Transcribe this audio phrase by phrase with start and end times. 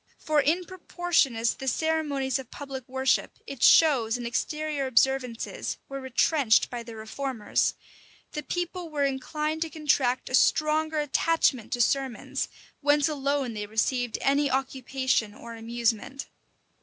[0.17, 6.01] For in proportion as the ceremonies of public worship, its shows and exterior observances, were
[6.01, 7.75] retrenched by the reformers,
[8.31, 12.47] the people were inclined to contract a stronger attachment to sermons,
[12.79, 16.25] whence alone they received any occupation or amusement.